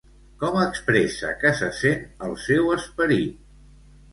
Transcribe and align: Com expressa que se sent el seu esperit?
Com 0.43 0.55
expressa 0.61 1.29
que 1.43 1.51
se 1.61 1.69
sent 1.81 2.01
el 2.29 2.35
seu 2.47 2.73
esperit? 2.79 3.37